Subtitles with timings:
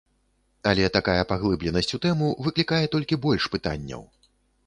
[0.69, 4.01] Але такая паглыбленасць у тэму выклікае толькі больш пытанняў.